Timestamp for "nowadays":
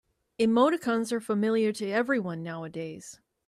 2.41-3.19